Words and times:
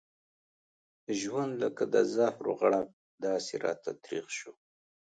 ژوند 1.19 1.53
لکه 1.63 1.83
د 1.93 1.95
زهرو 2.15 2.51
غړپ 2.61 2.87
داسې 3.25 3.53
راته 3.65 3.89
تريخ 4.03 4.25
شو. 4.37 4.53